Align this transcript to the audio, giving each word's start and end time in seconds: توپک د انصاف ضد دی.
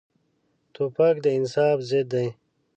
توپک 0.73 1.15
د 1.23 1.25
انصاف 1.37 1.77
ضد 1.89 2.07
دی. 2.13 2.27